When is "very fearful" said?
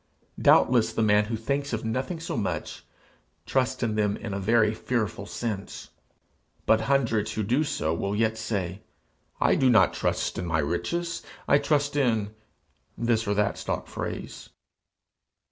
4.39-5.27